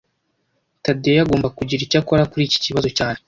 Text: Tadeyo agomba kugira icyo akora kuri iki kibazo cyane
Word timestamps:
Tadeyo 0.83 1.19
agomba 1.25 1.47
kugira 1.57 1.81
icyo 1.83 1.97
akora 2.01 2.29
kuri 2.31 2.43
iki 2.47 2.59
kibazo 2.65 2.89
cyane 2.97 3.17